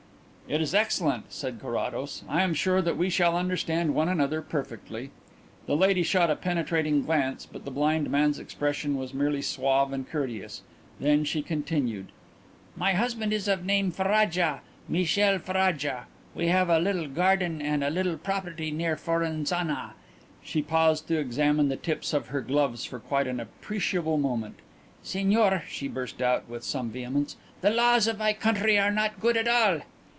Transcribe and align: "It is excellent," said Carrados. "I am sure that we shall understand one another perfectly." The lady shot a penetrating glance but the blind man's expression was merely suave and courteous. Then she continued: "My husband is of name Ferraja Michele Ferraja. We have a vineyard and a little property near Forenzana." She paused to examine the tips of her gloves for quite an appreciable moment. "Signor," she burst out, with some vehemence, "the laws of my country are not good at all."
"It 0.53 0.59
is 0.59 0.75
excellent," 0.75 1.31
said 1.31 1.61
Carrados. 1.61 2.25
"I 2.27 2.41
am 2.43 2.53
sure 2.53 2.81
that 2.81 2.97
we 2.97 3.09
shall 3.09 3.37
understand 3.37 3.95
one 3.95 4.09
another 4.09 4.41
perfectly." 4.41 5.11
The 5.65 5.77
lady 5.77 6.03
shot 6.03 6.29
a 6.29 6.35
penetrating 6.35 7.03
glance 7.03 7.45
but 7.45 7.63
the 7.63 7.71
blind 7.71 8.09
man's 8.09 8.37
expression 8.37 8.97
was 8.97 9.13
merely 9.13 9.41
suave 9.41 9.93
and 9.93 10.05
courteous. 10.05 10.61
Then 10.99 11.23
she 11.23 11.41
continued: 11.41 12.07
"My 12.75 12.91
husband 12.95 13.31
is 13.31 13.47
of 13.47 13.63
name 13.63 13.93
Ferraja 13.93 14.59
Michele 14.89 15.39
Ferraja. 15.39 16.07
We 16.35 16.47
have 16.49 16.69
a 16.69 16.81
vineyard 16.81 17.41
and 17.41 17.81
a 17.81 17.89
little 17.89 18.17
property 18.17 18.71
near 18.71 18.97
Forenzana." 18.97 19.93
She 20.43 20.61
paused 20.61 21.07
to 21.07 21.17
examine 21.17 21.69
the 21.69 21.77
tips 21.77 22.11
of 22.13 22.27
her 22.27 22.41
gloves 22.41 22.83
for 22.83 22.99
quite 22.99 23.25
an 23.27 23.39
appreciable 23.39 24.17
moment. 24.17 24.55
"Signor," 25.01 25.63
she 25.69 25.87
burst 25.87 26.21
out, 26.21 26.49
with 26.49 26.65
some 26.65 26.89
vehemence, 26.89 27.37
"the 27.61 27.69
laws 27.69 28.05
of 28.05 28.19
my 28.19 28.33
country 28.33 28.77
are 28.77 28.91
not 28.91 29.21
good 29.21 29.37
at 29.37 29.47
all." 29.47 29.79